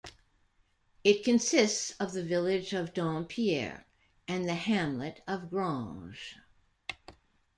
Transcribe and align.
It 1.03 1.23
consists 1.23 1.91
of 1.99 2.13
the 2.13 2.23
village 2.23 2.73
of 2.73 2.91
Dompierre 2.91 3.85
and 4.27 4.49
the 4.49 4.55
hamlet 4.55 5.21
of 5.27 5.51
Granges. 5.51 6.37